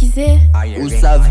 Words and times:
esquisser. 0.00 0.38
Ou 0.80 0.88
savent 0.88 1.28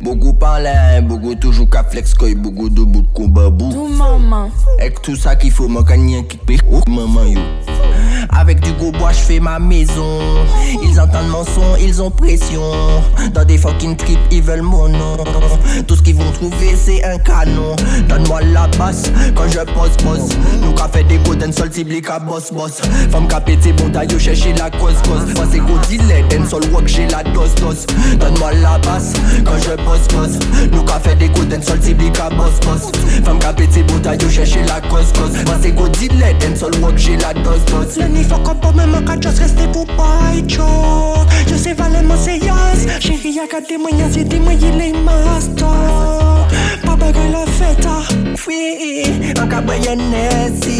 Beaucoup 0.00 0.34
parlent, 0.34 0.68
beaucoup 1.04 1.34
toujours 1.34 1.70
qu'à 1.70 1.82
flex 1.82 2.12
koy, 2.12 2.34
beaucoup 2.34 2.68
de 2.68 2.82
bout 2.82 3.02
de 3.02 3.12
combat 3.14 3.48
bout. 3.48 3.72
Tout 3.72 3.88
maman? 3.88 4.50
Avec 4.78 5.00
tout 5.00 5.16
ça 5.16 5.34
qu'il 5.34 5.50
faut, 5.50 5.66
man, 5.66 5.82
rien 5.86 6.22
qui. 6.24 6.38
Oh, 6.70 6.82
maman 6.86 7.24
yo? 7.24 7.40
Avec 8.28 8.60
du 8.60 8.72
gros 8.72 8.92
bois, 8.92 9.12
je 9.12 9.20
fais 9.20 9.40
ma 9.40 9.58
maison. 9.58 10.18
Ils 10.82 11.00
entendent 11.00 11.28
mon 11.28 11.44
son, 11.44 11.76
ils 11.80 12.02
ont 12.02 12.10
pression. 12.10 12.60
Dans 13.32 13.44
des 13.44 13.56
fucking 13.56 13.96
trips, 13.96 14.18
ils 14.30 14.42
veulent 14.42 14.62
mon 14.62 14.88
nom. 14.88 15.16
Trouver, 16.50 16.74
c'est 16.76 17.04
un 17.04 17.18
canon. 17.18 17.76
Donne-moi 18.08 18.40
la 18.52 18.66
basse 18.78 19.04
quand 19.34 19.48
je 19.48 19.60
pose, 19.72 19.96
pose. 20.02 20.28
Nous 20.62 20.72
qu'a 20.72 20.88
fait 20.88 21.04
des 21.04 21.18
golden 21.18 21.52
sol, 21.52 21.70
tiblique 21.70 22.08
à 22.10 22.18
boss, 22.18 22.52
boss. 22.52 22.80
Femme 23.10 23.28
qu'a 23.28 23.40
pété, 23.40 23.72
bon 23.72 23.88
taille, 23.90 24.08
chercher 24.18 24.52
la 24.54 24.70
cause, 24.70 24.96
cause. 25.02 25.34
Moi, 25.34 25.44
c'est 25.50 25.58
go 25.58 25.78
dealer, 25.88 26.26
den 26.28 26.46
sol 26.46 26.62
walk, 26.72 26.86
j'ai 26.86 27.06
la 27.08 27.22
dose, 27.22 27.54
dose. 27.56 27.86
Donne-moi 28.18 28.52
la 28.54 28.78
basse 28.78 29.12
quand 29.44 29.58
je 29.58 29.74
pose, 29.84 30.06
pose. 30.08 30.38
Nous 30.72 30.82
qu'a 30.82 31.00
fait 31.00 31.16
des 31.16 31.28
golden 31.28 31.62
sol, 31.62 31.78
tiblique 31.78 32.18
à 32.20 32.28
boss, 32.30 32.60
boss. 32.64 32.92
Femme 33.24 33.38
qu'a 33.38 33.52
pété, 33.52 33.82
bon 33.82 33.98
taille, 34.00 34.18
chercher 34.30 34.62
la 34.64 34.80
cause, 34.88 35.12
cause. 35.12 35.32
Moi, 35.46 35.56
c'est 35.62 35.72
go 35.72 35.88
dealer, 35.88 36.34
den 36.40 36.56
sol 36.56 36.72
walk, 36.80 36.96
j'ai 36.96 37.16
la 37.16 37.32
dose, 37.34 37.64
dose. 37.66 37.96
Le 37.96 38.08
ni 38.08 38.24
fuck 38.24 38.48
up 38.48 38.60
pour 38.60 38.74
même 38.74 38.94
en 38.94 39.20
just 39.20 39.38
rester 39.38 39.66
pour 39.68 39.86
pas 39.86 40.32
choke 40.48 41.28
Je 41.46 41.54
sais 41.54 41.74
vraiment 41.74 42.14
c'est 42.16 42.38
yes 42.38 43.00
Chérie 43.00 43.32
y'a 43.32 43.46
qu'à 43.46 43.60
témoigner 43.60 44.04
c'est 44.12 44.28
témoigner 44.28 44.72
les 44.72 44.92
masters 44.92 46.03
Makabayanesi 49.38 50.78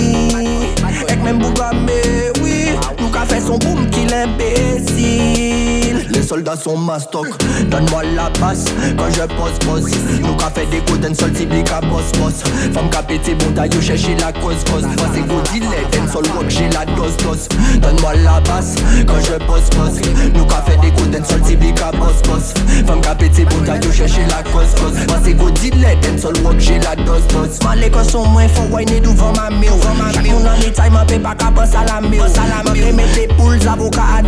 soldats 6.34 6.56
sont 6.56 6.76
mastoc. 6.76 7.28
Donne-moi 7.70 8.02
la 8.16 8.28
basse 8.40 8.64
quand 8.96 9.10
je 9.10 9.22
pose 9.36 9.58
pose. 9.64 9.90
Nous 10.20 10.34
ka 10.34 10.50
fait 10.50 10.66
des 10.66 10.80
golden 10.80 11.14
sol 11.14 11.30
tiblique 11.32 11.70
à 11.70 11.80
boss 11.80 12.10
boss. 12.18 12.42
Femme 12.72 12.90
ka 12.90 13.02
pété 13.02 13.34
bon 13.34 13.52
taillou 13.54 13.80
chercher 13.80 14.16
la 14.16 14.32
cause 14.32 14.64
cause. 14.64 14.82
Moi 14.82 15.06
c'est 15.14 15.26
go 15.28 15.36
dealer, 15.52 15.88
den 15.92 16.08
sol 16.08 16.24
rock 16.34 16.46
j'ai 16.48 16.68
la 16.70 16.84
dose 16.96 17.16
dose. 17.18 17.48
Donne-moi 17.80 18.14
la 18.24 18.40
basse 18.40 18.74
quand 19.06 19.20
je 19.20 19.44
pose 19.46 19.70
pose. 19.70 20.00
Nous 20.34 20.46
ka 20.46 20.62
fait 20.66 20.80
des 20.80 20.90
golden 20.90 21.24
sol 21.24 21.40
tiblique 21.40 21.80
à 21.80 21.92
boss 21.92 22.20
boss. 22.24 22.52
Femme 22.86 23.00
ka 23.00 23.14
pété 23.14 23.44
bon 23.44 23.64
taillou 23.64 23.92
chercher 23.92 24.24
la 24.28 24.42
cause 24.50 24.74
cause. 24.74 25.06
Moi 25.06 25.18
c'est 25.22 25.34
go 25.34 25.50
dealer, 25.50 25.96
den 26.02 26.18
sol 26.18 26.34
rock 26.44 26.56
j'ai 26.58 26.80
la 26.80 26.96
dose 26.96 27.26
dose. 27.28 27.58
Les 27.76 27.90
gosses 27.90 28.10
sont 28.10 28.26
moins 28.26 28.48
faut 28.48 28.74
whiner 28.74 29.00
devant 29.00 29.32
ma 29.32 29.50
mère 29.50 29.72
Chaque 30.12 30.30
moun 30.30 30.46
en 30.46 30.58
détail 30.60 30.90
m'a 30.90 31.04
paie 31.04 31.18
pas 31.18 31.34
qu'à 31.34 31.50
boss 31.50 31.70
à 31.74 31.84
la 31.84 32.00
mère 32.00 32.24
M'a 32.64 32.72
paie 32.72 32.92
mettre 32.92 33.16
les 33.16 33.28
poules 33.28 33.58
avocats 33.68 34.02
à 34.18 34.22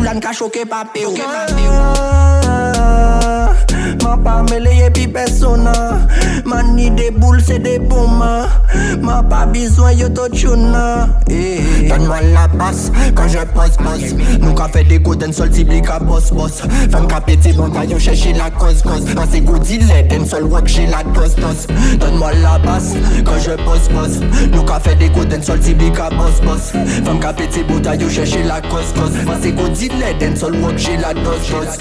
Fulan 0.00 0.16
ka 0.16 0.32
choke 0.32 0.64
pape 0.64 1.04
ou 1.04 1.12
ah, 1.20 1.52
Mwen 4.00 4.16
pa 4.24 4.40
meleye 4.48 4.88
pi 4.88 5.04
persona 5.04 5.99
Mani 6.80 6.90
des 6.92 7.10
boules 7.10 7.40
c'est 7.46 7.58
des 7.58 7.78
bombes 7.78 8.24
Ma 9.00 9.22
pas 9.22 9.46
besoin 9.46 9.92
yo 9.92 10.08
to 10.08 10.28
tuna. 10.28 11.08
Eh. 11.28 11.88
Donne-moi 11.88 12.20
la 12.32 12.48
basse 12.48 12.90
quand 13.14 13.28
je 13.28 13.38
pose 13.38 13.76
pose 13.76 14.14
Nous 14.40 14.54
qu'a 14.54 14.68
fait 14.68 14.84
des 14.84 14.98
golden 14.98 15.32
sol 15.32 15.50
tiblique 15.50 15.90
à 15.90 15.98
boss 15.98 16.32
boss. 16.32 16.62
Femme 16.90 17.06
qu'a 17.06 17.20
pété 17.20 17.52
bon 17.52 17.68
taillon 17.70 17.98
chercher 17.98 18.32
la 18.32 18.50
cause 18.50 18.82
cause. 18.82 19.14
Moi 19.14 19.24
c'est 19.30 19.40
good 19.40 19.62
dealer 19.62 20.08
den 20.08 20.24
sol 20.24 20.44
rock 20.44 20.66
j'ai 20.66 20.86
la 20.86 21.02
dose 21.02 21.34
dose. 21.36 21.66
Donne-moi 21.98 22.32
la 22.42 22.58
basse 22.58 22.94
quand 23.24 23.38
je 23.38 23.52
pose 23.64 23.88
pose 23.88 24.20
Nous 24.52 24.62
qu'a 24.62 24.80
fait 24.80 24.96
des 24.96 25.10
golden 25.10 25.42
sol 25.42 25.58
tiblique 25.58 25.98
à 25.98 26.08
boss 26.10 26.40
boss. 26.44 26.72
Femme 27.04 27.20
qu'a 27.20 27.32
pété 27.32 27.62
bon 27.62 27.80
taillon 27.80 28.08
chercher 28.08 28.42
la 28.44 28.60
cause 28.62 28.92
cause. 28.94 29.24
Moi 29.26 29.34
c'est 29.42 29.52
good 29.52 29.72
dealer 29.72 30.16
den 30.18 30.36
sol 30.36 30.54
rock 30.62 30.74
j'ai 30.76 30.96
la 30.96 31.12
dose 31.12 31.24
dose 31.50 31.78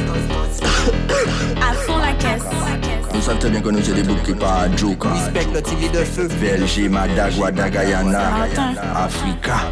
Savons 3.29 3.41
très 3.41 3.49
bien 3.51 3.61
pas 4.33 4.61
à 4.61 4.75
joke. 4.75 5.03
Respect 5.03 5.47
le 5.53 5.61
de 5.91 6.03
feu. 6.03 6.27
Belgique, 6.41 6.89
Madagua, 6.89 7.51
Dagayana. 7.51 8.47
Africa. 8.95 9.69